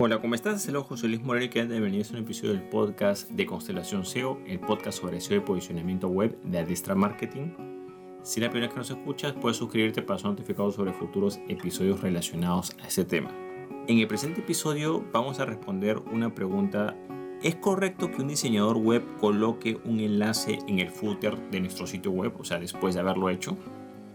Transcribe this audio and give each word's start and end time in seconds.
Hola, 0.00 0.20
¿cómo 0.20 0.36
estás? 0.36 0.64
Hello, 0.68 0.84
José 0.84 1.08
Luis 1.08 1.24
Morel 1.24 1.50
que 1.50 1.64
bienvenidos 1.64 2.10
a 2.10 2.12
un 2.12 2.20
episodio 2.20 2.52
del 2.52 2.62
podcast 2.62 3.28
de 3.30 3.46
Constelación 3.46 4.04
SEO, 4.04 4.38
el 4.46 4.60
podcast 4.60 5.00
sobre 5.00 5.20
SEO 5.20 5.38
y 5.38 5.40
posicionamiento 5.40 6.06
web 6.06 6.40
de 6.44 6.60
Adestra 6.60 6.94
Marketing. 6.94 7.48
Si 8.22 8.38
es 8.38 8.46
la 8.46 8.48
primera 8.48 8.68
vez 8.68 8.74
que 8.74 8.78
nos 8.78 8.90
escuchas, 8.90 9.32
puedes 9.32 9.56
suscribirte 9.56 10.00
para 10.02 10.20
ser 10.20 10.28
notificado 10.28 10.70
sobre 10.70 10.92
futuros 10.92 11.40
episodios 11.48 12.00
relacionados 12.00 12.76
a 12.80 12.86
este 12.86 13.04
tema. 13.04 13.32
En 13.88 13.98
el 13.98 14.06
presente 14.06 14.40
episodio 14.40 15.04
vamos 15.12 15.40
a 15.40 15.46
responder 15.46 15.98
una 16.12 16.32
pregunta. 16.32 16.96
¿Es 17.42 17.56
correcto 17.56 18.08
que 18.12 18.22
un 18.22 18.28
diseñador 18.28 18.76
web 18.76 19.02
coloque 19.18 19.80
un 19.84 19.98
enlace 19.98 20.60
en 20.68 20.78
el 20.78 20.90
footer 20.90 21.50
de 21.50 21.58
nuestro 21.58 21.88
sitio 21.88 22.12
web, 22.12 22.34
o 22.38 22.44
sea, 22.44 22.60
después 22.60 22.94
de 22.94 23.00
haberlo 23.00 23.30
hecho? 23.30 23.58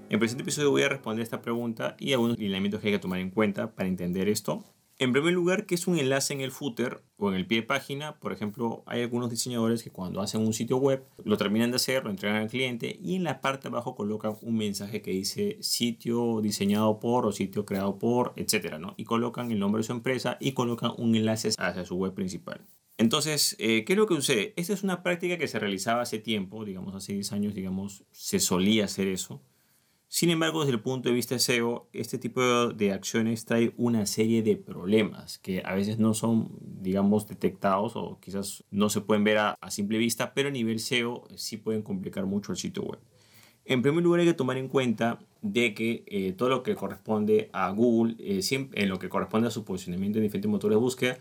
En 0.07 0.13
el 0.13 0.19
presente 0.19 0.43
episodio 0.43 0.71
voy 0.71 0.83
a 0.83 0.89
responder 0.89 1.23
esta 1.23 1.41
pregunta 1.41 1.97
y 1.99 2.13
algunos 2.13 2.39
lineamientos 2.39 2.79
que 2.79 2.87
hay 2.87 2.93
que 2.93 2.99
tomar 2.99 3.19
en 3.19 3.31
cuenta 3.31 3.75
para 3.75 3.89
entender 3.89 4.29
esto 4.29 4.63
en 4.99 5.11
primer 5.11 5.33
lugar, 5.33 5.65
¿qué 5.65 5.75
es 5.75 5.87
un 5.87 5.97
enlace 5.97 6.33
en 6.33 6.41
el 6.41 6.51
footer 6.51 7.03
o 7.17 7.29
en 7.29 7.35
el 7.35 7.47
pie 7.47 7.61
de 7.61 7.67
página? 7.67 8.19
Por 8.19 8.31
ejemplo, 8.31 8.83
hay 8.85 9.01
algunos 9.01 9.29
diseñadores 9.29 9.83
que 9.83 9.91
cuando 9.91 10.21
hacen 10.21 10.41
un 10.41 10.53
sitio 10.53 10.77
web, 10.77 11.03
lo 11.23 11.37
terminan 11.37 11.71
de 11.71 11.77
hacer, 11.77 12.03
lo 12.03 12.09
entregan 12.09 12.37
al 12.37 12.49
cliente 12.49 12.99
y 13.01 13.15
en 13.15 13.23
la 13.23 13.41
parte 13.41 13.63
de 13.63 13.75
abajo 13.75 13.95
colocan 13.95 14.37
un 14.41 14.57
mensaje 14.57 15.01
que 15.01 15.11
dice 15.11 15.57
sitio 15.61 16.41
diseñado 16.41 16.99
por 16.99 17.25
o 17.25 17.31
sitio 17.31 17.65
creado 17.65 17.97
por, 17.97 18.33
etcétera, 18.35 18.77
¿no? 18.77 18.93
Y 18.97 19.05
colocan 19.05 19.51
el 19.51 19.59
nombre 19.59 19.79
de 19.79 19.87
su 19.87 19.93
empresa 19.93 20.37
y 20.39 20.51
colocan 20.51 20.91
un 20.97 21.15
enlace 21.15 21.49
hacia 21.57 21.85
su 21.85 21.95
web 21.95 22.13
principal. 22.13 22.65
Entonces, 22.97 23.55
eh, 23.59 23.83
¿qué 23.85 23.93
es 23.93 23.99
lo 23.99 24.05
que 24.05 24.15
sucede? 24.15 24.53
Esta 24.55 24.73
es 24.73 24.83
una 24.83 25.01
práctica 25.01 25.37
que 25.37 25.47
se 25.47 25.59
realizaba 25.59 26.03
hace 26.03 26.19
tiempo, 26.19 26.63
digamos 26.63 26.93
hace 26.93 27.13
10 27.13 27.31
años, 27.33 27.55
digamos, 27.55 28.03
se 28.11 28.39
solía 28.39 28.85
hacer 28.85 29.07
eso. 29.07 29.41
Sin 30.15 30.29
embargo, 30.29 30.59
desde 30.59 30.73
el 30.75 30.79
punto 30.79 31.09
de 31.09 31.15
vista 31.15 31.39
SEO, 31.39 31.89
este 31.91 32.19
tipo 32.19 32.67
de 32.67 32.91
acciones 32.91 33.45
trae 33.45 33.73
una 33.77 34.05
serie 34.05 34.43
de 34.43 34.55
problemas 34.55 35.39
que 35.39 35.63
a 35.65 35.73
veces 35.73 35.97
no 35.97 36.13
son, 36.13 36.51
digamos, 36.61 37.27
detectados 37.27 37.95
o 37.95 38.19
quizás 38.19 38.63
no 38.69 38.91
se 38.91 39.01
pueden 39.01 39.23
ver 39.23 39.39
a, 39.39 39.57
simple 39.71 39.97
vista, 39.97 40.35
pero 40.35 40.49
a 40.49 40.51
nivel 40.51 40.79
SEO 40.79 41.23
sí 41.35 41.57
pueden 41.57 41.81
complicar 41.81 42.27
mucho 42.27 42.51
el 42.51 42.59
sitio 42.59 42.83
web. 42.83 42.99
En 43.65 43.81
primer 43.81 44.03
lugar, 44.03 44.19
hay 44.19 44.27
que 44.27 44.35
tomar 44.35 44.57
en 44.57 44.67
cuenta 44.67 45.17
de 45.41 45.73
que 45.73 46.03
eh, 46.05 46.33
todo 46.33 46.49
lo 46.49 46.61
que 46.61 46.75
corresponde 46.75 47.49
a 47.51 47.71
Google, 47.71 48.15
eh, 48.19 48.39
en 48.51 48.89
lo 48.89 48.99
que 48.99 49.09
corresponde 49.09 49.47
a 49.47 49.51
su 49.51 49.65
posicionamiento 49.65 50.19
en 50.19 50.25
diferentes 50.25 50.51
motores 50.51 50.75
de 50.75 50.79
búsqueda, 50.79 51.17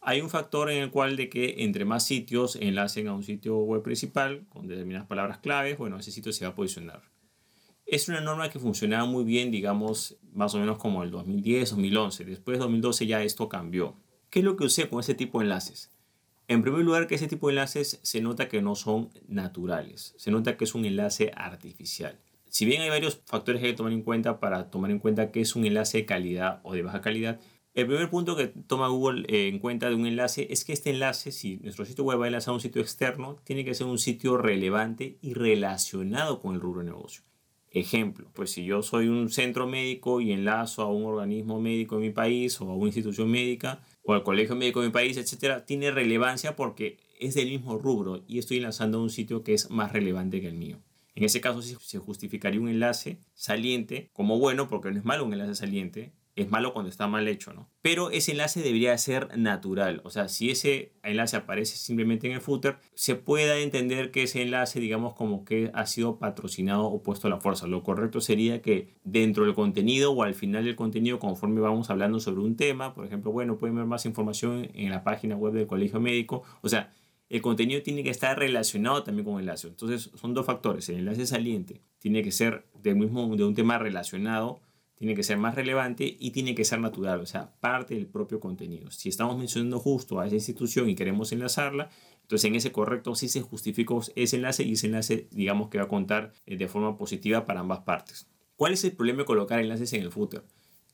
hay 0.00 0.20
un 0.20 0.30
factor 0.30 0.70
en 0.70 0.84
el 0.84 0.92
cual 0.92 1.16
de 1.16 1.28
que 1.28 1.64
entre 1.64 1.84
más 1.84 2.06
sitios 2.06 2.54
enlacen 2.54 3.08
a 3.08 3.12
un 3.12 3.24
sitio 3.24 3.58
web 3.58 3.82
principal 3.82 4.46
con 4.50 4.68
determinadas 4.68 5.08
palabras 5.08 5.38
claves, 5.38 5.78
bueno, 5.78 5.98
ese 5.98 6.12
sitio 6.12 6.32
se 6.32 6.44
va 6.44 6.52
a 6.52 6.54
posicionar. 6.54 7.15
Es 7.86 8.08
una 8.08 8.20
norma 8.20 8.50
que 8.50 8.58
funcionaba 8.58 9.04
muy 9.06 9.22
bien, 9.22 9.52
digamos, 9.52 10.16
más 10.32 10.52
o 10.56 10.58
menos 10.58 10.76
como 10.76 11.04
el 11.04 11.12
2010, 11.12 11.70
2011. 11.70 12.24
Después 12.24 12.58
de 12.58 12.64
2012 12.64 13.06
ya 13.06 13.22
esto 13.22 13.48
cambió. 13.48 13.94
¿Qué 14.28 14.40
es 14.40 14.44
lo 14.44 14.56
que 14.56 14.64
usé 14.64 14.88
con 14.88 14.98
ese 14.98 15.14
tipo 15.14 15.38
de 15.38 15.44
enlaces? 15.44 15.92
En 16.48 16.62
primer 16.62 16.80
lugar, 16.80 17.06
que 17.06 17.14
ese 17.14 17.28
tipo 17.28 17.46
de 17.46 17.52
enlaces 17.52 18.00
se 18.02 18.20
nota 18.20 18.48
que 18.48 18.60
no 18.60 18.74
son 18.74 19.10
naturales. 19.28 20.14
Se 20.16 20.32
nota 20.32 20.56
que 20.56 20.64
es 20.64 20.74
un 20.74 20.84
enlace 20.84 21.30
artificial. 21.36 22.18
Si 22.48 22.64
bien 22.64 22.82
hay 22.82 22.88
varios 22.88 23.20
factores 23.24 23.60
que 23.60 23.68
hay 23.68 23.72
que 23.72 23.76
tomar 23.76 23.92
en 23.92 24.02
cuenta 24.02 24.40
para 24.40 24.68
tomar 24.68 24.90
en 24.90 24.98
cuenta 24.98 25.30
que 25.30 25.40
es 25.40 25.54
un 25.54 25.64
enlace 25.64 25.98
de 25.98 26.06
calidad 26.06 26.60
o 26.64 26.74
de 26.74 26.82
baja 26.82 27.00
calidad, 27.00 27.38
el 27.74 27.86
primer 27.86 28.10
punto 28.10 28.34
que 28.34 28.48
toma 28.48 28.88
Google 28.88 29.26
eh, 29.28 29.46
en 29.46 29.60
cuenta 29.60 29.88
de 29.88 29.94
un 29.94 30.06
enlace 30.06 30.48
es 30.50 30.64
que 30.64 30.72
este 30.72 30.90
enlace, 30.90 31.30
si 31.30 31.58
nuestro 31.58 31.84
sitio 31.84 32.02
web 32.02 32.18
va 32.18 32.24
a 32.24 32.28
enlazar 32.28 32.50
a 32.50 32.54
un 32.54 32.60
sitio 32.60 32.82
externo, 32.82 33.36
tiene 33.44 33.64
que 33.64 33.74
ser 33.74 33.86
un 33.86 33.98
sitio 33.98 34.38
relevante 34.38 35.18
y 35.20 35.34
relacionado 35.34 36.40
con 36.40 36.54
el 36.54 36.60
rubro 36.60 36.80
de 36.80 36.86
negocio. 36.86 37.22
Ejemplo, 37.78 38.30
pues 38.32 38.52
si 38.52 38.64
yo 38.64 38.82
soy 38.82 39.08
un 39.08 39.28
centro 39.28 39.66
médico 39.66 40.22
y 40.22 40.32
enlazo 40.32 40.80
a 40.80 40.90
un 40.90 41.04
organismo 41.04 41.60
médico 41.60 41.96
en 41.96 42.00
mi 42.00 42.10
país 42.10 42.58
o 42.62 42.70
a 42.70 42.74
una 42.74 42.86
institución 42.86 43.30
médica 43.30 43.82
o 44.02 44.14
al 44.14 44.22
colegio 44.22 44.56
médico 44.56 44.80
de 44.80 44.86
mi 44.86 44.92
país, 44.94 45.18
etcétera, 45.18 45.66
tiene 45.66 45.90
relevancia 45.90 46.56
porque 46.56 46.96
es 47.20 47.34
del 47.34 47.50
mismo 47.50 47.76
rubro 47.76 48.24
y 48.26 48.38
estoy 48.38 48.56
enlazando 48.56 48.96
a 48.96 49.02
un 49.02 49.10
sitio 49.10 49.42
que 49.42 49.52
es 49.52 49.68
más 49.68 49.92
relevante 49.92 50.40
que 50.40 50.48
el 50.48 50.54
mío. 50.54 50.78
En 51.14 51.24
ese 51.24 51.42
caso 51.42 51.60
se 51.60 51.98
justificaría 51.98 52.62
un 52.62 52.70
enlace 52.70 53.18
saliente 53.34 54.08
como 54.14 54.38
bueno, 54.38 54.70
porque 54.70 54.90
no 54.90 54.98
es 54.98 55.04
malo 55.04 55.26
un 55.26 55.34
enlace 55.34 55.56
saliente, 55.56 56.14
es 56.36 56.50
malo 56.50 56.74
cuando 56.74 56.90
está 56.90 57.08
mal 57.08 57.26
hecho, 57.28 57.54
¿no? 57.54 57.70
Pero 57.80 58.10
ese 58.10 58.32
enlace 58.32 58.62
debería 58.62 58.96
ser 58.98 59.36
natural, 59.38 60.02
o 60.04 60.10
sea, 60.10 60.28
si 60.28 60.50
ese 60.50 60.92
enlace 61.02 61.36
aparece 61.36 61.76
simplemente 61.76 62.26
en 62.26 62.34
el 62.34 62.42
footer, 62.42 62.76
se 62.94 63.14
pueda 63.14 63.58
entender 63.58 64.10
que 64.10 64.24
ese 64.24 64.42
enlace, 64.42 64.78
digamos, 64.78 65.14
como 65.14 65.46
que 65.46 65.70
ha 65.72 65.86
sido 65.86 66.18
patrocinado 66.18 66.84
o 66.84 67.02
puesto 67.02 67.26
a 67.26 67.30
la 67.30 67.40
fuerza. 67.40 67.66
Lo 67.66 67.82
correcto 67.82 68.20
sería 68.20 68.60
que 68.60 68.98
dentro 69.02 69.44
del 69.44 69.54
contenido 69.54 70.12
o 70.12 70.22
al 70.22 70.34
final 70.34 70.64
del 70.64 70.76
contenido, 70.76 71.18
conforme 71.18 71.60
vamos 71.60 71.88
hablando 71.88 72.20
sobre 72.20 72.42
un 72.42 72.56
tema, 72.56 72.92
por 72.94 73.06
ejemplo, 73.06 73.32
bueno, 73.32 73.56
pueden 73.56 73.76
ver 73.76 73.86
más 73.86 74.04
información 74.04 74.68
en 74.74 74.90
la 74.90 75.02
página 75.04 75.36
web 75.36 75.54
del 75.54 75.66
colegio 75.66 76.00
médico, 76.00 76.42
o 76.60 76.68
sea, 76.68 76.92
el 77.28 77.42
contenido 77.42 77.82
tiene 77.82 78.04
que 78.04 78.10
estar 78.10 78.38
relacionado 78.38 79.02
también 79.02 79.24
con 79.24 79.34
el 79.34 79.40
enlace. 79.40 79.66
Entonces, 79.66 80.10
son 80.14 80.32
dos 80.32 80.46
factores. 80.46 80.88
El 80.88 80.98
enlace 80.98 81.26
saliente 81.26 81.82
tiene 81.98 82.22
que 82.22 82.30
ser 82.30 82.66
del 82.82 82.94
mismo, 82.96 83.34
de 83.36 83.44
un 83.44 83.54
tema 83.54 83.78
relacionado 83.78 84.60
tiene 84.96 85.14
que 85.14 85.22
ser 85.22 85.36
más 85.36 85.54
relevante 85.54 86.16
y 86.18 86.30
tiene 86.30 86.54
que 86.54 86.64
ser 86.64 86.80
natural, 86.80 87.20
o 87.20 87.26
sea, 87.26 87.52
parte 87.60 87.94
del 87.94 88.06
propio 88.06 88.40
contenido. 88.40 88.90
Si 88.90 89.08
estamos 89.08 89.36
mencionando 89.36 89.78
justo 89.78 90.18
a 90.18 90.26
esa 90.26 90.36
institución 90.36 90.88
y 90.88 90.94
queremos 90.94 91.32
enlazarla, 91.32 91.90
entonces 92.22 92.48
en 92.48 92.54
ese 92.54 92.72
correcto 92.72 93.14
sí 93.14 93.28
se 93.28 93.42
justifica 93.42 93.94
ese 94.16 94.36
enlace 94.36 94.64
y 94.64 94.72
ese 94.72 94.86
enlace 94.86 95.28
digamos 95.30 95.68
que 95.68 95.78
va 95.78 95.84
a 95.84 95.88
contar 95.88 96.32
eh, 96.46 96.56
de 96.56 96.66
forma 96.66 96.96
positiva 96.96 97.44
para 97.44 97.60
ambas 97.60 97.80
partes. 97.80 98.26
¿Cuál 98.56 98.72
es 98.72 98.84
el 98.84 98.92
problema 98.92 99.20
de 99.20 99.26
colocar 99.26 99.60
enlaces 99.60 99.92
en 99.92 100.02
el 100.02 100.10
footer? 100.10 100.42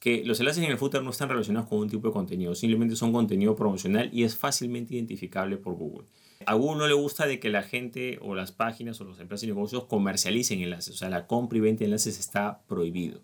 Que 0.00 0.24
los 0.24 0.40
enlaces 0.40 0.64
en 0.64 0.70
el 0.72 0.78
footer 0.78 1.00
no 1.00 1.10
están 1.10 1.28
relacionados 1.28 1.68
con 1.68 1.78
un 1.78 1.88
tipo 1.88 2.08
de 2.08 2.12
contenido, 2.12 2.56
simplemente 2.56 2.96
son 2.96 3.12
contenido 3.12 3.54
promocional 3.54 4.10
y 4.12 4.24
es 4.24 4.36
fácilmente 4.36 4.96
identificable 4.96 5.58
por 5.58 5.74
Google. 5.74 6.08
A 6.44 6.54
Google 6.54 6.78
no 6.78 6.86
le 6.88 6.94
gusta 6.94 7.28
de 7.28 7.38
que 7.38 7.50
la 7.50 7.62
gente 7.62 8.18
o 8.20 8.34
las 8.34 8.50
páginas 8.50 9.00
o 9.00 9.04
las 9.04 9.20
empresas 9.20 9.44
y 9.44 9.46
negocios 9.46 9.84
comercialicen 9.84 10.60
enlaces, 10.60 10.96
o 10.96 10.98
sea, 10.98 11.08
la 11.08 11.28
compra 11.28 11.58
y 11.58 11.60
venta 11.60 11.80
de 11.80 11.84
enlaces 11.84 12.18
está 12.18 12.64
prohibido 12.66 13.20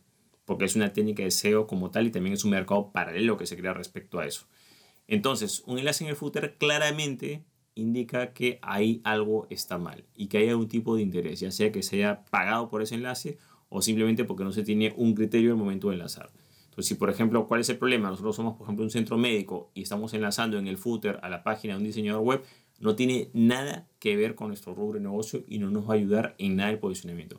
porque 0.48 0.64
es 0.64 0.76
una 0.76 0.94
técnica 0.94 1.22
de 1.22 1.31
SEO 1.31 1.66
como 1.66 1.91
tal 1.91 2.06
y 2.06 2.10
también 2.10 2.32
es 2.32 2.42
un 2.42 2.53
mercado 2.53 2.91
paralelo 2.91 3.36
que 3.36 3.44
se 3.44 3.54
crea 3.54 3.75
respecto 3.75 4.19
a 4.19 4.25
eso. 4.25 4.47
Entonces, 5.06 5.62
un 5.66 5.78
enlace 5.78 6.04
en 6.04 6.10
el 6.10 6.16
footer 6.16 6.56
claramente 6.56 7.44
indica 7.75 8.32
que 8.32 8.59
ahí 8.62 9.03
algo 9.04 9.47
está 9.50 9.76
mal 9.76 10.06
y 10.16 10.28
que 10.28 10.38
hay 10.38 10.48
algún 10.48 10.66
tipo 10.66 10.97
de 10.97 11.03
interés, 11.03 11.41
ya 11.41 11.50
sea 11.50 11.70
que 11.70 11.82
se 11.82 11.97
haya 11.97 12.25
pagado 12.31 12.70
por 12.70 12.81
ese 12.81 12.94
enlace 12.94 13.36
o 13.69 13.82
simplemente 13.82 14.25
porque 14.25 14.42
no 14.42 14.53
se 14.53 14.62
tiene 14.62 14.94
un 14.97 15.12
criterio 15.12 15.50
al 15.50 15.59
momento 15.59 15.88
de 15.88 15.97
enlazar. 15.97 16.31
Entonces, 16.65 16.86
si 16.86 16.94
por 16.94 17.10
ejemplo, 17.10 17.47
¿cuál 17.47 17.60
es 17.60 17.69
el 17.69 17.76
problema? 17.76 18.09
Nosotros 18.09 18.34
somos, 18.34 18.56
por 18.56 18.65
ejemplo, 18.65 18.86
un 18.86 18.91
centro 18.91 19.19
médico 19.19 19.70
y 19.75 19.82
estamos 19.82 20.15
enlazando 20.15 20.59
en 20.59 20.66
el 20.66 20.78
footer 20.78 21.20
a 21.22 21.28
la 21.28 21.42
página 21.42 21.75
de 21.75 21.80
un 21.80 21.84
diseñador 21.84 22.22
web, 22.22 22.42
no 22.78 22.97
tiene 22.97 23.28
nada 23.34 23.86
que 23.98 24.16
ver 24.16 24.34
con 24.34 24.48
nuestro 24.48 24.75
rubro 24.75 24.98
de 24.98 25.04
negocio 25.04 25.44
y 25.47 25.59
no 25.59 25.70
nos 25.70 25.86
va 25.86 25.92
a 25.92 25.97
ayudar 25.98 26.36
en 26.38 26.56
nada 26.56 26.70
el 26.70 26.78
posicionamiento. 26.78 27.38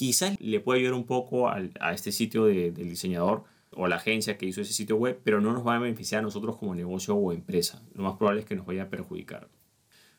Quizás 0.00 0.40
le 0.40 0.60
puede 0.60 0.80
ayudar 0.80 0.94
un 0.94 1.04
poco 1.04 1.50
a 1.50 1.92
este 1.92 2.10
sitio 2.10 2.46
del 2.46 2.72
diseñador 2.72 3.44
o 3.72 3.86
la 3.86 3.96
agencia 3.96 4.38
que 4.38 4.46
hizo 4.46 4.62
ese 4.62 4.72
sitio 4.72 4.96
web, 4.96 5.20
pero 5.22 5.42
no 5.42 5.52
nos 5.52 5.66
va 5.66 5.76
a 5.76 5.78
beneficiar 5.78 6.20
a 6.20 6.22
nosotros 6.22 6.56
como 6.56 6.74
negocio 6.74 7.14
o 7.14 7.32
empresa. 7.34 7.82
Lo 7.92 8.04
más 8.04 8.16
probable 8.16 8.40
es 8.40 8.46
que 8.46 8.56
nos 8.56 8.64
vaya 8.64 8.84
a 8.84 8.88
perjudicar. 8.88 9.50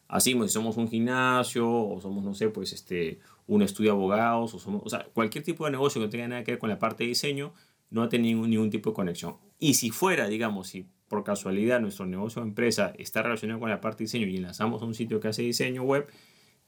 Así, 0.07 0.35
pues, 0.35 0.51
si 0.51 0.53
somos 0.53 0.77
un 0.77 0.87
gimnasio 0.87 1.67
o 1.67 1.99
somos, 1.99 2.23
no 2.23 2.35
sé, 2.35 2.49
pues 2.49 2.73
este, 2.73 3.21
un 3.47 3.63
estudio 3.63 3.89
de 3.89 3.97
abogados 3.97 4.53
o 4.53 4.59
somos, 4.59 4.83
o 4.85 4.89
sea, 4.91 5.07
cualquier 5.15 5.43
tipo 5.43 5.65
de 5.65 5.71
negocio 5.71 5.99
que 5.99 6.05
no 6.05 6.11
tenga 6.11 6.27
nada 6.27 6.43
que 6.43 6.51
ver 6.51 6.59
con 6.59 6.69
la 6.69 6.77
parte 6.77 7.03
de 7.03 7.07
diseño, 7.07 7.51
no 7.89 8.01
va 8.01 8.05
a 8.05 8.09
tener 8.09 8.27
ningún, 8.27 8.51
ningún 8.51 8.69
tipo 8.69 8.91
de 8.91 8.93
conexión. 8.93 9.37
Y 9.57 9.73
si 9.73 9.89
fuera, 9.89 10.27
digamos, 10.27 10.67
si 10.67 10.85
por 11.07 11.23
casualidad 11.23 11.81
nuestro 11.81 12.05
negocio 12.05 12.43
o 12.43 12.45
empresa 12.45 12.93
está 12.99 13.23
relacionado 13.23 13.59
con 13.59 13.71
la 13.71 13.81
parte 13.81 14.03
de 14.03 14.05
diseño 14.05 14.27
y 14.27 14.37
enlazamos 14.37 14.83
a 14.83 14.85
un 14.85 14.93
sitio 14.93 15.19
que 15.19 15.29
hace 15.29 15.41
diseño 15.41 15.81
web, 15.81 16.07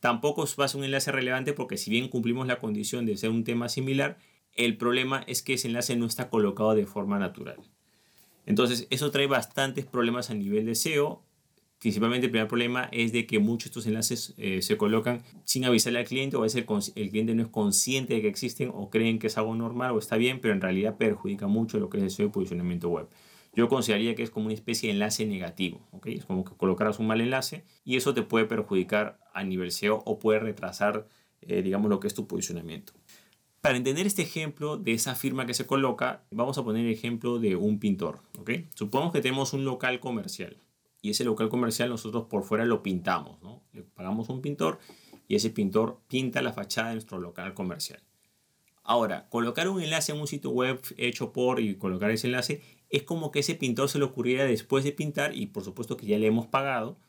Tampoco 0.04 0.46
va 0.60 0.66
a 0.66 0.68
ser 0.68 0.80
un 0.80 0.84
enlace 0.84 1.14
relevante 1.14 1.54
porque 1.54 1.78
si 1.78 1.90
bien 1.90 2.10
cumplimos 2.10 2.46
la 2.46 2.60
condición 2.60 3.06
de 3.06 3.16
ser 3.16 3.30
un 3.30 3.46
tema 3.46 3.70
similar, 3.70 4.18
el 4.54 4.76
problema 4.76 5.24
es 5.28 5.42
que 5.42 5.54
ese 5.54 5.70
enlace 5.70 5.96
no 5.96 6.06
está 6.06 6.30
colocado 6.30 6.76
de 6.76 6.86
forma 6.86 7.20
natural. 7.20 7.56
Entonces, 8.46 8.86
eso 8.90 9.12
trae 9.12 9.28
bastantes 9.28 9.86
problemas 9.86 10.30
a 10.30 10.34
nivel 10.34 10.66
de 10.66 10.76
SEO. 10.76 11.24
Principalmente 11.80 12.26
el 12.26 12.32
primer 12.32 12.50
problema 12.50 12.90
es 12.92 13.14
de 13.14 13.26
que 13.26 13.40
muchos 13.40 13.64
de 13.64 13.70
estos 13.70 13.88
enlaces 13.88 14.34
eh, 14.36 14.62
se 14.62 14.76
colocan 14.76 15.24
sin 15.46 15.64
avisarle 15.64 16.00
al 16.00 16.06
cliente 16.06 16.36
o 16.36 16.40
a 16.40 16.44
veces 16.44 16.66
el, 16.96 17.10
cliente 17.10 17.34
no 17.34 17.44
es 17.44 17.48
consciente 17.48 18.16
de 18.16 18.22
que 18.22 18.28
existen 18.28 18.72
o 18.74 18.90
creen 18.90 19.20
que 19.20 19.28
es 19.28 19.38
algo 19.38 19.56
normal 19.56 19.92
o 19.92 20.00
está 20.00 20.18
bien, 20.18 20.42
pero 20.42 20.54
en 20.54 20.60
realidad 20.60 20.98
perjudica 20.98 21.48
mucho 21.48 21.80
lo 21.80 21.90
que 21.90 22.00
es 22.00 22.04
el 22.04 22.12
SEO 22.12 22.26
y 22.26 22.30
posicionamiento 22.30 22.90
web 22.90 23.08
yo 23.56 23.70
consideraría 23.70 24.16
que 24.16 24.24
es 24.24 24.32
como 24.32 24.46
una 24.46 24.54
especie 24.54 24.88
de 24.88 24.94
enlace 24.94 25.26
negativo, 25.26 25.88
¿ok? 25.92 26.08
Es 26.08 26.26
como 26.26 26.44
que 26.44 26.56
colocaras 26.56 27.00
un 27.00 27.08
mal 27.08 27.22
enlace 27.22 27.66
y 27.84 27.98
eso 27.98 28.14
te 28.14 28.24
puede 28.24 28.46
perjudicar 28.46 29.20
a 29.34 29.44
nivel 29.44 29.72
SEO 29.72 30.02
o 30.06 30.20
puede 30.20 30.40
retrasar, 30.40 31.08
eh, 31.42 31.62
digamos, 31.62 31.90
lo 31.90 32.00
que 32.00 32.08
es 32.08 32.14
tu 32.14 32.28
posicionamiento. 32.28 32.94
Para 33.62 33.78
entender 33.78 34.06
este 34.06 34.24
ejemplo 34.24 34.78
de 34.78 34.94
esa 34.94 35.16
firma 35.16 35.46
que 35.46 35.54
se 35.54 35.66
coloca, 35.66 36.24
vamos 36.32 36.58
a 36.58 36.64
poner 36.64 36.86
el 36.86 36.92
ejemplo 36.92 37.40
de 37.40 37.56
un 37.56 37.80
pintor, 37.80 38.20
¿ok? 38.40 38.52
Supongamos 38.76 39.14
que 39.14 39.22
tenemos 39.22 39.54
un 39.54 39.64
local 39.64 40.00
comercial 40.00 40.58
y 41.02 41.12
ese 41.12 41.24
local 41.24 41.50
comercial 41.50 41.90
nosotros 41.90 42.26
por 42.26 42.44
fuera 42.44 42.66
lo 42.66 42.82
pintamos, 42.82 43.42
¿no? 43.42 43.62
Le 43.72 43.84
pagamos 43.84 44.30
un 44.30 44.42
pintor 44.42 44.80
y 45.28 45.36
ese 45.36 45.50
pintor 45.50 46.02
pinta 46.08 46.42
la 46.42 46.54
fachada 46.54 46.90
de 46.90 46.96
nuestro 46.96 47.20
local 47.20 47.54
comercial. 47.54 48.02
Ahora, 48.84 49.30
colocar 49.30 49.70
un 49.70 49.82
enlace 49.82 50.12
en 50.12 50.20
un 50.20 50.28
sitio 50.28 50.50
web 50.50 50.82
hecho 50.98 51.32
por 51.32 51.62
y 51.62 51.76
colocar 51.76 52.12
ese 52.12 52.28
enlace 52.28 52.62
es 52.94 53.04
como 53.04 53.32
que 53.32 53.40
ese 53.40 53.56
pintor 53.56 53.90
se 53.90 53.98
le 53.98 54.06
ocurriera 54.06 54.46
después 54.46 54.84
de 54.84 54.92
pintar, 54.92 55.36
y 55.36 55.48
por 55.48 55.64
supuesto 55.64 55.98
que 55.98 56.06
ya 56.06 56.20
le 56.20 56.28
hemos 56.28 56.46
pagado, 56.46 57.00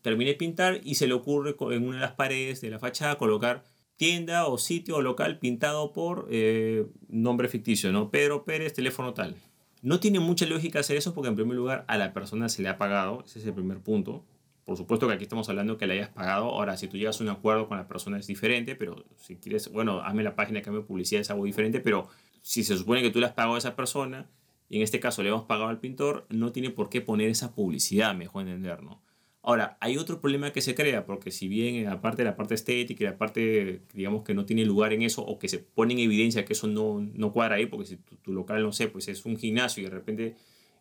termine 0.00 0.30
de 0.30 0.36
pintar 0.36 0.80
y 0.82 0.94
se 0.94 1.06
le 1.06 1.12
ocurre 1.12 1.54
en 1.70 1.86
una 1.86 1.96
de 1.96 2.00
las 2.00 2.12
paredes 2.12 2.62
de 2.62 2.70
la 2.70 2.78
fachada 2.78 3.18
colocar 3.18 3.62
tienda 3.96 4.46
o 4.46 4.56
sitio 4.56 4.96
o 4.96 5.02
local 5.02 5.38
pintado 5.38 5.92
por 5.92 6.28
eh, 6.30 6.86
nombre 7.08 7.48
ficticio, 7.48 7.92
¿no? 7.92 8.10
Pedro 8.10 8.44
Pérez, 8.44 8.72
teléfono 8.72 9.12
tal. 9.12 9.36
No 9.82 10.00
tiene 10.00 10.18
mucha 10.18 10.46
lógica 10.46 10.80
hacer 10.80 10.96
eso 10.96 11.12
porque 11.12 11.28
en 11.28 11.36
primer 11.36 11.56
lugar 11.56 11.84
a 11.88 11.98
la 11.98 12.14
persona 12.14 12.48
se 12.48 12.62
le 12.62 12.70
ha 12.70 12.78
pagado, 12.78 13.22
ese 13.26 13.38
es 13.38 13.46
el 13.46 13.52
primer 13.52 13.80
punto. 13.80 14.24
Por 14.64 14.78
supuesto 14.78 15.06
que 15.06 15.12
aquí 15.12 15.24
estamos 15.24 15.46
hablando 15.50 15.76
que 15.76 15.86
le 15.86 15.92
hayas 15.92 16.08
pagado. 16.08 16.46
Ahora, 16.46 16.78
si 16.78 16.88
tú 16.88 16.96
llegas 16.96 17.20
a 17.20 17.22
un 17.22 17.28
acuerdo 17.28 17.68
con 17.68 17.76
la 17.76 17.86
persona 17.86 18.18
es 18.18 18.26
diferente, 18.26 18.76
pero 18.76 19.04
si 19.16 19.36
quieres, 19.36 19.70
bueno, 19.70 20.00
hazme 20.00 20.22
la 20.22 20.34
página 20.34 20.62
que 20.62 20.70
me 20.70 20.80
publicidad 20.80 21.20
es 21.20 21.30
algo 21.30 21.44
diferente, 21.44 21.80
pero 21.80 22.08
si 22.40 22.64
se 22.64 22.78
supone 22.78 23.02
que 23.02 23.10
tú 23.10 23.20
le 23.20 23.26
has 23.26 23.32
pagado 23.32 23.56
a 23.56 23.58
esa 23.58 23.76
persona, 23.76 24.26
y 24.68 24.76
en 24.76 24.82
este 24.82 25.00
caso 25.00 25.22
le 25.22 25.28
hemos 25.28 25.44
pagado 25.44 25.68
al 25.68 25.80
pintor, 25.80 26.26
no 26.30 26.52
tiene 26.52 26.70
por 26.70 26.88
qué 26.88 27.00
poner 27.00 27.28
esa 27.28 27.54
publicidad, 27.54 28.14
mejor 28.14 28.42
entender, 28.42 28.82
¿no? 28.82 29.02
Ahora, 29.46 29.76
hay 29.80 29.98
otro 29.98 30.22
problema 30.22 30.52
que 30.52 30.62
se 30.62 30.74
crea, 30.74 31.04
porque 31.04 31.30
si 31.30 31.48
bien 31.48 31.86
aparte 31.88 32.22
de 32.22 32.30
la 32.30 32.34
parte 32.34 32.54
estética 32.54 33.04
y 33.04 33.06
la 33.06 33.18
parte, 33.18 33.82
digamos, 33.92 34.24
que 34.24 34.32
no 34.32 34.46
tiene 34.46 34.64
lugar 34.64 34.94
en 34.94 35.02
eso, 35.02 35.22
o 35.22 35.38
que 35.38 35.48
se 35.48 35.58
pone 35.58 35.92
en 35.92 35.98
evidencia 35.98 36.46
que 36.46 36.54
eso 36.54 36.66
no, 36.66 37.06
no 37.12 37.30
cuadra 37.30 37.56
ahí, 37.56 37.66
porque 37.66 37.86
si 37.86 37.96
tu, 37.96 38.32
local, 38.32 38.62
no 38.62 38.72
sé, 38.72 38.88
pues 38.88 39.06
es 39.08 39.26
un 39.26 39.36
gimnasio 39.36 39.82
y 39.82 39.84
de 39.84 39.90
repente 39.90 40.36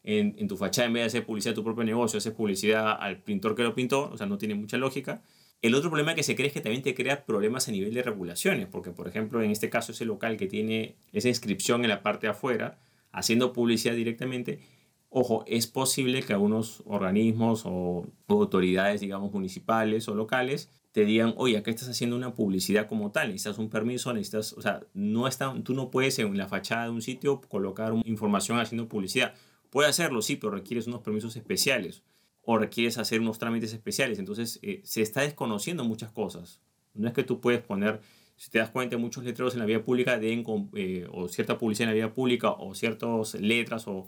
en, 0.06 0.36
en, 0.38 0.48
tu 0.48 0.56
fachada, 0.56 0.88
en 0.88 0.94
vez 0.94 1.04
de 1.04 1.08
hacer 1.08 1.26
publicidad 1.26 1.52
a 1.52 1.56
tu 1.56 1.64
propio 1.66 1.84
negocio, 1.84 2.20
haces 2.20 2.32
publicidad 2.32 2.96
al 2.98 3.22
pintor 3.22 3.54
que 3.54 3.64
lo 3.64 3.76
pintó, 3.76 4.10
o 4.10 4.18
sea, 4.18 4.28
no 4.28 4.38
tiene 4.38 4.56
mucha 4.56 4.78
lógica. 4.78 5.22
El 5.62 5.76
otro 5.76 5.90
problema 5.90 6.16
que 6.16 6.24
se 6.24 6.36
crea 6.36 6.48
es 6.48 6.54
que 6.54 6.62
también 6.62 6.84
te 6.84 6.96
crea 6.96 7.26
problemas 7.26 7.68
a 7.68 7.72
nivel 7.74 7.94
de 7.94 8.02
regulaciones, 8.02 8.68
porque, 8.68 8.92
por 8.92 9.10
ejemplo, 9.10 9.42
en 9.42 9.52
este 9.52 9.70
caso, 9.70 9.92
ese 9.92 10.06
local 10.06 10.38
que 10.38 10.48
tiene 10.48 10.96
esa 11.12 11.28
inscripción 11.28 11.84
en 11.84 11.90
la 11.90 12.02
parte 12.02 12.28
de 12.28 12.32
afuera, 12.32 12.80
haciendo 13.14 13.54
publicidad 13.54 13.96
directamente, 13.96 14.60
Ojo, 15.16 15.44
es 15.46 15.68
posible 15.68 16.24
que 16.24 16.34
algunos 16.34 16.82
organismos 16.88 17.62
o, 17.66 18.08
autoridades, 18.28 19.00
digamos, 19.00 19.32
municipales 19.32 20.08
o 20.08 20.16
locales 20.16 20.72
te 20.92 21.06
digan, 21.06 21.36
oye, 21.38 21.56
acá 21.56 21.70
estás 21.70 21.88
haciendo 21.88 22.16
una 22.16 22.34
publicidad 22.34 22.88
como 22.88 23.12
tal, 23.12 23.28
necesitas 23.28 23.60
un 23.60 23.70
permiso, 23.70 24.12
necesitas, 24.12 24.54
o 24.54 24.62
sea, 24.64 24.82
no 24.96 25.28
está, 25.28 25.54
tú 25.64 25.76
no 25.76 25.92
puedes 25.92 26.18
en 26.18 26.36
la 26.36 26.48
fachada 26.48 26.86
de 26.86 26.90
un 26.90 27.04
sitio 27.04 27.42
colocar 27.42 27.94
información 28.06 28.60
haciendo 28.60 28.88
publicidad. 28.88 29.36
Puedes 29.70 29.92
hacerlo, 29.92 30.24
sí, 30.24 30.36
pero 30.36 30.52
requieres 30.52 30.88
unos 30.88 31.02
permisos 31.02 31.36
especiales 31.36 32.02
o 32.42 32.58
requieres 32.58 32.98
hacer 32.98 33.22
unos 33.22 33.38
trámites 33.38 33.72
especiales. 33.72 34.18
Entonces, 34.18 34.58
eh, 34.64 34.82
se 34.84 35.04
está 35.04 35.22
desconociendo 35.22 35.84
muchas 35.84 36.12
cosas. 36.12 36.60
No 36.96 37.08
es 37.08 37.14
que 37.14 37.24
tú 37.24 37.40
puedes 37.40 37.62
poner, 37.62 38.02
si 38.36 38.50
te 38.50 38.60
das 38.60 38.70
cuenta, 38.70 38.98
muchos 38.98 39.24
letreros 39.24 39.54
en 39.54 39.60
la 39.60 39.66
vía 39.66 39.84
pública 39.84 40.18
deben, 40.20 40.44
eh, 40.76 41.08
o 41.12 41.28
cierta 41.28 41.58
publicidad 41.58 41.90
en 41.90 41.96
la 41.96 42.06
vía 42.06 42.14
pública, 42.14 42.52
o 42.52 42.76
ciertas 42.76 43.36
letras 43.36 43.88
o 43.88 44.08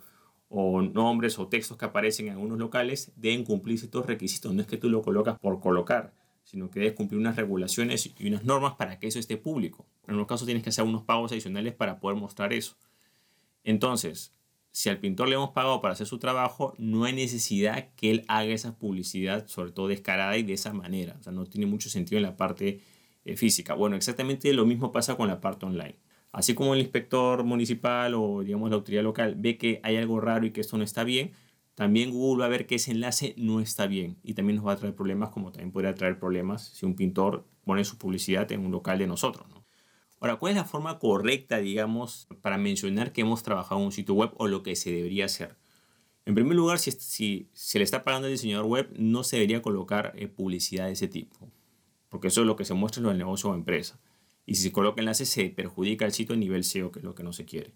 o 0.50 0.81
nombres 0.81 1.39
o 1.39 1.48
textos 1.48 1.77
que 1.77 1.86
aparecen 1.86 2.27
en 2.27 2.33
algunos 2.33 2.57
locales 2.57 3.12
deben 3.16 3.44
cumplir 3.44 3.80
ciertos 3.80 4.06
requisitos. 4.06 4.54
No 4.54 4.62
es 4.62 4.68
que 4.68 4.77
tú 4.77 4.89
lo 4.89 5.01
colocas 5.01 5.39
por 5.39 5.60
colocar, 5.60 6.13
sino 6.44 6.69
que 6.69 6.80
debes 6.80 6.95
cumplir 6.95 7.19
unas 7.19 7.36
regulaciones 7.36 8.13
y 8.18 8.27
unas 8.27 8.45
normas 8.45 8.75
para 8.75 9.00
que 9.00 9.07
eso 9.07 9.19
esté 9.19 9.38
público. 9.38 9.86
En 10.04 10.12
algunos 10.12 10.27
casos 10.27 10.45
tienes 10.45 10.63
que 10.63 10.69
hacer 10.69 10.86
unos 10.86 11.04
pagos 11.04 11.31
adicionales 11.31 11.74
para 11.74 12.00
poder 12.00 12.18
mostrar 12.18 12.54
eso. 12.54 12.77
Entonces, 13.63 14.33
si 14.72 14.89
al 14.89 15.00
pintor 15.00 15.30
le 15.30 15.36
hemos 15.36 15.51
pagado 15.51 15.81
para 15.81 15.94
hacer 15.94 16.06
su 16.06 16.19
trabajo, 16.19 16.74
no 16.77 17.06
hay 17.06 17.13
necesidad 17.13 17.89
que 17.95 18.12
él 18.12 18.25
haga 18.27 18.54
esa 18.54 18.77
publicidad, 18.77 19.48
sobre 19.48 19.72
todo 19.72 19.88
descarada 19.88 20.38
y 20.38 20.44
de 20.44 20.54
esa 20.54 20.74
manera. 20.74 21.16
O 21.19 21.24
sea, 21.24 21.33
no 21.33 21.45
tiene 21.45 21.66
mucho 21.66 21.89
sentido 21.89 22.18
en 22.18 22.24
la 22.24 22.38
parte 22.38 22.81
eh, 23.25 23.36
física. 23.36 23.74
Bueno, 23.74 23.95
exactamente 23.95 24.54
lo 24.54 24.66
mismo 24.66 24.92
pasa 24.92 25.16
con 25.16 25.27
la 25.27 25.42
parte 25.42 25.66
online. 25.66 25.98
Así 26.31 26.54
como 26.54 26.74
el 26.74 26.81
inspector 26.81 27.44
municipal 27.44 28.13
o 28.13 28.42
digamos 28.44 28.69
la 28.69 28.75
autoridad 28.77 29.04
local 29.04 29.36
ve 29.38 29.57
que 29.57 29.80
hay 29.83 29.98
algo 29.98 30.19
raro 30.19 30.45
y 30.45 30.51
que 30.51 30.62
esto 30.62 30.77
no 30.77 30.83
está 30.83 31.04
bien, 31.04 31.31
también 31.75 32.12
Google 32.12 32.42
va 32.42 32.45
a 32.45 32.50
ver 32.50 32.68
que 32.68 32.75
ese 32.75 32.92
enlace 32.92 33.33
no 33.38 33.60
está 33.60 33.88
bien 33.88 34.18
y 34.24 34.33
también 34.33 34.57
nos 34.57 34.68
va 34.68 34.74
a 34.74 34.77
traer 34.77 34.95
problemas 34.95 35.30
como 35.30 35.51
también 35.51 35.72
podría 35.72 35.94
traer 35.94 36.19
problemas 36.19 36.63
si 36.69 36.86
un 36.86 36.95
pintor 36.95 37.45
pone 37.66 37.83
su 37.83 37.98
publicidad 37.98 38.51
en 38.51 38.66
un 38.66 38.72
local 38.72 38.98
de 38.98 39.07
nosotros. 39.07 39.48
Ahora, 40.19 40.38
¿cuál 40.38 40.51
es 40.51 40.57
la 40.57 40.66
forma 40.66 40.98
correcta, 40.98 41.57
digamos, 41.57 42.27
para 42.42 42.57
mencionar 42.57 43.12
que 43.12 43.22
hemos 43.22 43.44
trabajado 43.44 43.80
en 43.81 43.88
un 43.88 43.92
sitio 43.92 44.16
web 44.16 44.31
o 44.38 44.48
lo 44.48 44.63
que 44.63 44.75
se 44.75 44.92
debería 44.92 45.25
hacer? 45.25 45.57
En 46.25 46.33
primer 46.33 46.56
lugar, 46.56 46.80
si, 46.80 47.50
se 47.54 47.77
le 47.77 47.83
está 47.83 48.04
pagando 48.04 48.25
al 48.27 48.33
diseñador 48.33 48.66
web, 48.66 48.89
no 48.98 49.24
se 49.24 49.36
debería 49.36 49.62
colocar 49.62 50.13
eh, 50.16 50.27
publicidad 50.27 50.88
de 50.88 50.94
ese 50.94 51.07
tipo, 51.07 51.51
porque 52.15 52.29
eso 52.29 52.39
es 52.39 52.47
lo 52.47 52.56
que 52.56 52.63
se 52.63 52.73
muestra 52.73 53.03
en 53.03 53.09
el 53.09 53.17
negocio 53.17 53.50
o 53.50 53.56
empresa 53.56 54.00
y 54.45 54.56
si 54.56 54.63
se 54.63 54.71
coloca 54.71 55.01
enlace 55.01 55.25
se 55.25 55.50
perjudica 55.50 56.06
el 56.06 56.13
sitio 56.13 56.33
a 56.33 56.38
nivel 56.38 56.63
SEO, 56.63 56.89
que 56.89 57.00
es 57.00 57.03
lo 57.03 57.13
que 57.13 57.23
no 57.23 57.33
se 57.33 57.44
quiere. 57.44 57.73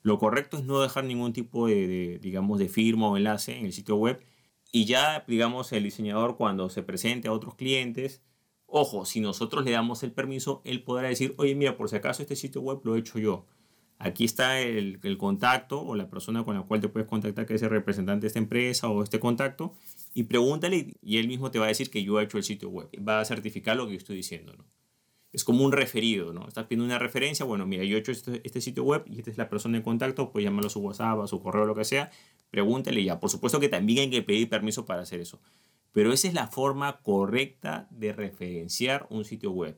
Lo 0.00 0.16
correcto 0.18 0.56
es 0.56 0.64
no 0.64 0.80
dejar 0.80 1.04
ningún 1.04 1.34
tipo 1.34 1.66
de, 1.66 2.18
digamos, 2.22 2.58
de 2.58 2.70
firma 2.70 3.10
o 3.10 3.18
enlace 3.18 3.58
en 3.58 3.66
el 3.66 3.74
sitio 3.74 3.96
web 3.96 4.24
y 4.72 4.86
ya, 4.86 5.22
digamos, 5.28 5.70
el 5.74 5.82
diseñador 5.82 6.38
cuando 6.38 6.70
se 6.70 6.82
presente 6.82 7.28
a 7.28 7.32
otros 7.32 7.56
clientes, 7.56 8.22
ojo, 8.64 9.04
si 9.04 9.20
nosotros 9.20 9.66
le 9.66 9.72
damos 9.72 10.02
el 10.02 10.12
permiso, 10.12 10.62
él 10.64 10.82
podrá 10.82 11.08
decir, 11.08 11.34
oye, 11.36 11.54
mira, 11.54 11.76
por 11.76 11.90
si 11.90 11.96
acaso 11.96 12.22
este 12.22 12.36
sitio 12.36 12.62
web 12.62 12.80
lo 12.84 12.96
he 12.96 13.00
hecho 13.00 13.18
yo. 13.18 13.44
Aquí 13.98 14.24
está 14.24 14.60
el, 14.60 14.98
el 15.02 15.16
contacto 15.16 15.80
o 15.80 15.94
la 15.94 16.08
persona 16.08 16.44
con 16.44 16.56
la 16.56 16.62
cual 16.62 16.80
te 16.80 16.88
puedes 16.88 17.08
contactar, 17.08 17.46
que 17.46 17.54
es 17.54 17.62
el 17.62 17.70
representante 17.70 18.22
de 18.22 18.26
esta 18.28 18.38
empresa 18.38 18.88
o 18.88 19.02
este 19.02 19.20
contacto, 19.20 19.74
y 20.12 20.24
pregúntale 20.24 20.94
y 21.00 21.18
él 21.18 21.28
mismo 21.28 21.50
te 21.50 21.58
va 21.58 21.66
a 21.66 21.68
decir 21.68 21.90
que 21.90 22.02
yo 22.02 22.20
he 22.20 22.24
hecho 22.24 22.38
el 22.38 22.44
sitio 22.44 22.68
web. 22.68 22.88
Va 23.06 23.20
a 23.20 23.24
certificar 23.24 23.76
lo 23.76 23.86
que 23.86 23.92
yo 23.92 23.98
estoy 23.98 24.16
diciendo, 24.16 24.54
¿no? 24.56 24.64
es 25.34 25.42
como 25.42 25.64
un 25.64 25.72
referido, 25.72 26.32
¿no? 26.32 26.46
Estás 26.46 26.66
pidiendo 26.66 26.84
una 26.84 27.00
referencia, 27.00 27.44
bueno, 27.44 27.66
mira, 27.66 27.82
yo 27.82 27.96
he 27.96 27.98
hecho 27.98 28.12
este, 28.12 28.40
este, 28.44 28.60
sitio 28.60 28.84
web 28.84 29.02
y 29.06 29.18
esta 29.18 29.32
es 29.32 29.36
la 29.36 29.48
persona 29.48 29.76
de 29.76 29.82
contacto, 29.82 30.30
pues 30.30 30.44
llámalo 30.44 30.68
a 30.68 30.70
su 30.70 30.78
WhatsApp, 30.78 31.18
a 31.20 31.26
su 31.26 31.42
correo, 31.42 31.66
lo 31.66 31.74
que 31.74 31.84
sea, 31.84 32.12
pregúntale 32.50 33.02
ya. 33.02 33.18
Por 33.18 33.30
supuesto 33.30 33.58
que 33.58 33.68
también 33.68 33.98
hay 33.98 34.10
que 34.10 34.22
pedir 34.22 34.48
permiso 34.48 34.84
para 34.84 35.02
hacer 35.02 35.18
eso. 35.18 35.40
Pero 35.90 36.12
esa 36.12 36.28
es 36.28 36.34
la 36.34 36.46
forma 36.46 37.00
correcta 37.02 37.88
de 37.90 38.12
referenciar 38.12 39.08
un 39.10 39.24
sitio 39.24 39.50
web. 39.50 39.76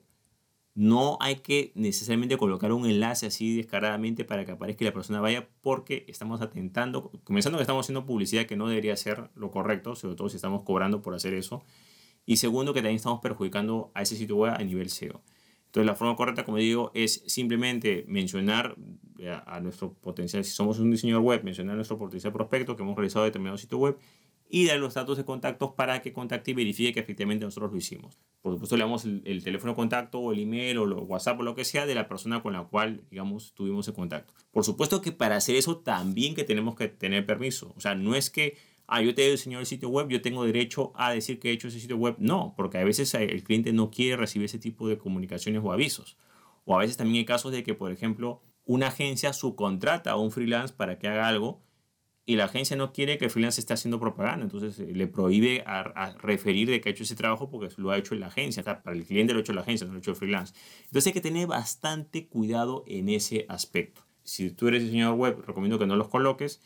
No 0.76 1.16
hay 1.20 1.36
que 1.36 1.72
necesariamente 1.74 2.36
colocar 2.36 2.70
un 2.70 2.84
enlace 2.84 3.24
así 3.26 3.56
descaradamente 3.56 4.26
para 4.26 4.44
que 4.44 4.52
aparezca 4.52 4.84
y 4.84 4.86
la 4.86 4.92
persona 4.92 5.22
vaya 5.22 5.48
porque 5.62 6.04
estamos 6.06 6.42
atentando, 6.42 7.10
comenzando 7.24 7.56
que 7.56 7.62
estamos 7.62 7.86
haciendo 7.86 8.04
publicidad 8.04 8.44
que 8.44 8.56
no 8.56 8.68
debería 8.68 8.94
ser 8.94 9.30
lo 9.34 9.50
correcto, 9.50 9.96
sobre 9.96 10.16
todo 10.16 10.28
si 10.28 10.36
estamos 10.36 10.64
cobrando 10.64 11.00
por 11.00 11.14
hacer 11.14 11.32
eso. 11.32 11.64
Y 12.26 12.36
segundo, 12.36 12.74
que 12.74 12.80
también 12.80 12.96
estamos 12.96 13.20
perjudicando 13.20 13.90
a 13.94 14.02
ese 14.02 14.16
sitio 14.16 14.36
web 14.36 14.52
a 14.52 14.62
nivel 14.62 14.90
SEO. 14.90 15.22
Entonces, 15.64 15.86
la 15.86 15.94
forma 15.94 16.14
correcta, 16.14 16.44
como 16.44 16.58
digo, 16.58 16.90
es 16.92 17.22
simplemente 17.26 18.04
mencionar 18.06 18.76
eh, 19.18 19.34
a 19.46 19.60
nuestro 19.60 19.94
potencial, 19.94 20.44
si 20.44 20.50
somos 20.50 20.78
un 20.78 20.90
diseñador 20.90 21.22
web, 21.22 21.42
mencionar 21.42 21.72
a 21.72 21.76
nuestro 21.76 21.96
potencial 21.96 22.34
prospecto 22.34 22.76
que 22.76 22.82
hemos 22.82 22.96
realizado 22.96 23.24
determinado 23.24 23.56
sitio 23.56 23.78
web 23.78 23.96
y 24.48 24.66
dar 24.66 24.78
los 24.78 24.94
datos 24.94 25.16
de 25.16 25.24
contactos 25.24 25.72
para 25.72 26.02
que 26.02 26.12
contacte 26.12 26.52
y 26.52 26.54
verifique 26.54 26.92
que 26.92 27.00
efectivamente 27.00 27.44
nosotros 27.44 27.72
lo 27.72 27.78
hicimos. 27.78 28.18
Por 28.42 28.52
supuesto, 28.52 28.76
le 28.76 28.84
damos 28.84 29.04
el, 29.04 29.42
teléfono 29.42 29.72
de 29.72 29.76
contacto 29.76 30.20
o 30.20 30.32
el 30.32 30.38
email 30.38 30.78
o 30.78 30.84
el 30.84 30.92
WhatsApp 30.92 31.40
o 31.40 31.42
lo 31.42 31.54
que 31.54 31.64
sea 31.64 31.84
de 31.84 31.94
la 31.94 32.06
persona 32.06 32.42
con 32.42 32.52
la 32.52 32.62
cual, 32.62 33.02
digamos, 33.10 33.52
tuvimos 33.54 33.88
el 33.88 33.94
contacto. 33.94 34.34
Por 34.52 34.64
supuesto 34.64 35.00
que 35.02 35.12
para 35.12 35.36
hacer 35.36 35.56
eso 35.56 35.78
también 35.78 36.34
que 36.34 36.44
tenemos 36.44 36.76
que 36.76 36.88
tener 36.88 37.26
permiso. 37.26 37.74
O 37.76 37.80
sea, 37.80 37.96
no 37.96 38.14
es 38.14 38.30
que 38.30 38.56
ah, 38.86 39.02
yo 39.02 39.14
te 39.14 39.28
diseñado 39.28 39.60
el 39.60 39.66
sitio 39.66 39.88
web, 39.88 40.08
yo 40.08 40.22
tengo 40.22 40.44
derecho 40.44 40.92
a 40.94 41.12
decir 41.12 41.40
que 41.40 41.50
he 41.50 41.52
hecho 41.52 41.68
ese 41.68 41.80
sitio 41.80 41.96
web. 41.96 42.14
No, 42.18 42.54
porque 42.56 42.78
a 42.78 42.84
veces 42.84 43.12
el 43.14 43.42
cliente 43.42 43.72
no 43.72 43.90
quiere 43.90 44.16
recibir 44.16 44.46
ese 44.46 44.58
tipo 44.58 44.88
de 44.88 44.96
comunicaciones 44.96 45.62
o 45.64 45.72
avisos. 45.72 46.16
O 46.64 46.76
a 46.76 46.80
veces 46.80 46.96
también 46.96 47.18
hay 47.18 47.24
casos 47.24 47.52
de 47.52 47.62
que, 47.62 47.74
por 47.74 47.90
ejemplo, 47.90 48.42
una 48.64 48.88
agencia 48.88 49.32
subcontrata 49.32 50.12
a 50.12 50.16
un 50.16 50.30
freelance 50.30 50.74
para 50.74 50.98
que 50.98 51.08
haga 51.08 51.28
algo 51.28 51.65
y 52.28 52.34
la 52.34 52.44
agencia 52.44 52.76
no 52.76 52.92
quiere 52.92 53.18
que 53.18 53.26
el 53.26 53.30
freelance 53.30 53.60
esté 53.60 53.72
haciendo 53.72 54.00
propaganda, 54.00 54.44
entonces 54.44 54.80
eh, 54.80 54.92
le 54.92 55.06
prohíbe 55.06 55.62
a, 55.64 56.12
referir 56.18 56.68
de 56.68 56.80
que 56.80 56.88
ha 56.88 56.92
hecho 56.92 57.04
ese 57.04 57.14
trabajo 57.14 57.48
porque 57.48 57.68
lo 57.76 57.90
ha 57.90 57.96
hecho 57.96 58.16
la 58.16 58.26
agencia, 58.26 58.64
para 58.64 58.96
el 58.96 59.04
cliente 59.04 59.32
lo 59.32 59.38
ha 59.38 59.42
hecho 59.42 59.52
la 59.52 59.60
agencia, 59.60 59.86
no 59.86 59.92
lo 59.92 59.98
ha 59.98 60.00
hecho 60.00 60.10
el 60.10 60.16
freelance. 60.16 60.52
Entonces 60.86 61.06
hay 61.06 61.12
que 61.12 61.20
tener 61.20 61.46
bastante 61.46 62.26
cuidado 62.26 62.82
en 62.88 63.08
ese 63.08 63.46
aspecto. 63.48 64.02
Si 64.24 64.50
tú 64.50 64.66
eres 64.66 64.82
diseñador 64.82 65.14
web, 65.14 65.44
recomiendo 65.46 65.78
que 65.78 65.86
no 65.86 65.94
los 65.94 66.08
coloques 66.08 66.60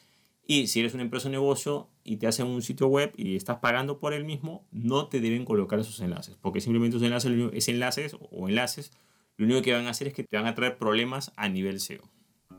y 0.46 0.68
si 0.68 0.80
eres 0.80 0.94
una 0.94 1.02
empresa 1.02 1.28
o 1.28 1.30
negocio 1.30 1.90
y 2.04 2.16
te 2.16 2.26
hacen 2.26 2.46
un 2.46 2.62
sitio 2.62 2.86
web 2.86 3.12
y 3.14 3.36
estás 3.36 3.58
pagando 3.58 3.98
por 3.98 4.14
el 4.14 4.24
mismo, 4.24 4.66
no 4.72 5.08
te 5.08 5.20
deben 5.20 5.44
colocar 5.44 5.78
esos 5.78 6.00
enlaces, 6.00 6.36
porque 6.40 6.62
simplemente 6.62 6.96
esos 6.96 7.06
enlaces, 7.06 7.68
enlaces 7.68 8.16
o 8.30 8.48
enlaces 8.48 8.92
lo 9.36 9.46
único 9.46 9.62
que 9.62 9.72
van 9.72 9.86
a 9.86 9.90
hacer 9.90 10.08
es 10.08 10.12
que 10.12 10.22
te 10.22 10.36
van 10.36 10.46
a 10.46 10.54
traer 10.54 10.76
problemas 10.76 11.32
a 11.36 11.48
nivel 11.48 11.80
SEO. 11.80 12.02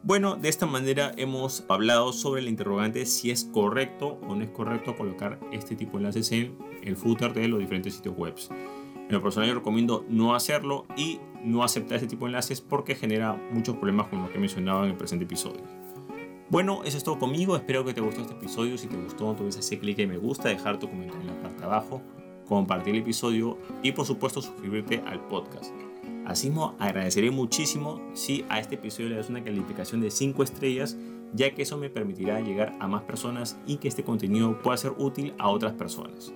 Bueno, 0.04 0.36
de 0.36 0.50
esta 0.50 0.66
manera 0.66 1.12
hemos 1.16 1.64
hablado 1.68 2.12
sobre 2.12 2.42
el 2.42 2.48
interrogante 2.48 3.06
si 3.06 3.30
es 3.30 3.46
correcto 3.46 4.20
o 4.28 4.36
no 4.36 4.44
es 4.44 4.50
correcto 4.50 4.96
colocar 4.96 5.40
este 5.52 5.76
tipo 5.76 5.92
de 5.92 5.98
enlaces 6.00 6.32
en 6.32 6.58
el 6.82 6.98
footer 6.98 7.34
de 7.34 7.48
los 7.48 7.60
diferentes 7.60 7.94
sitios 7.94 8.18
web. 8.18 8.34
En 8.96 9.12
lo 9.12 9.22
personal 9.22 9.48
yo 9.48 9.56
recomiendo 9.56 10.04
no 10.10 10.34
hacerlo 10.34 10.86
y 10.98 11.20
no 11.44 11.64
aceptar 11.64 11.98
este 11.98 12.08
tipo 12.08 12.26
de 12.26 12.30
enlaces 12.30 12.62
porque 12.62 12.96
genera 12.96 13.40
muchos 13.52 13.76
problemas 13.76 14.08
con 14.08 14.24
lo 14.24 14.30
que 14.32 14.38
he 14.38 14.40
mencionado 14.40 14.84
en 14.86 14.90
el 14.90 14.98
presente 14.98 15.26
episodio. 15.26 15.62
Bueno, 16.50 16.82
eso 16.84 16.98
es 16.98 17.04
todo 17.04 17.20
conmigo. 17.20 17.56
Espero 17.56 17.86
que 17.86 17.94
te 17.94 18.02
gustó 18.02 18.22
este 18.22 18.34
episodio. 18.34 18.80
Si 18.80 18.88
te 18.88 18.98
gustó, 18.98 19.30
entonces 19.30 19.64
hacer 19.64 19.80
clic 19.80 20.00
en 20.00 20.10
me 20.10 20.18
gusta, 20.18 20.50
dejar 20.50 20.80
tu 20.80 20.90
comentario 20.90 21.22
en 21.22 21.28
la 21.28 21.42
parte 21.44 21.64
abajo, 21.64 22.02
compartir 22.48 22.96
el 22.96 23.02
episodio 23.02 23.60
y 23.84 23.92
por 23.92 24.08
supuesto 24.08 24.42
suscribirte 24.42 25.04
al 25.06 25.20
podcast. 25.28 25.72
Así 26.26 26.52
agradeceré 26.80 27.32
muchísimo 27.32 28.02
si 28.14 28.46
a 28.50 28.60
este 28.60 28.76
episodio 28.76 29.10
le 29.10 29.16
das 29.18 29.30
una 29.30 29.44
calificación 29.44 30.02
de 30.02 30.12
5 30.12 30.44
estrellas 30.44 30.98
ya 31.34 31.54
que 31.54 31.62
eso 31.62 31.78
me 31.78 31.90
permitirá 31.90 32.40
llegar 32.42 32.76
a 32.80 32.88
más 32.88 33.04
personas 33.04 33.58
y 33.66 33.78
que 33.78 33.88
este 33.88 34.04
contenido 34.04 34.62
pueda 34.62 34.78
ser 34.78 34.94
útil 34.98 35.34
a 35.40 35.50
otras 35.50 35.74
personas. 35.74 36.34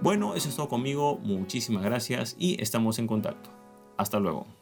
Bueno, 0.00 0.34
eso 0.34 0.48
es 0.48 0.56
todo 0.56 0.68
conmigo, 0.68 1.18
muchísimas 1.22 1.84
gracias 1.84 2.36
y 2.38 2.60
estamos 2.62 2.98
en 2.98 3.06
contacto. 3.06 3.50
Hasta 3.96 4.20
luego. 4.20 4.57